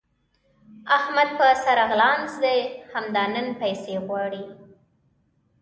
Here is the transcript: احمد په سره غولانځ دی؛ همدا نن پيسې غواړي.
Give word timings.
احمد 0.97 1.29
په 1.39 1.47
سره 1.63 1.83
غولانځ 1.89 2.29
دی؛ 2.43 2.59
همدا 2.93 3.23
نن 3.33 3.47
پيسې 3.61 3.93
غواړي. 4.05 4.43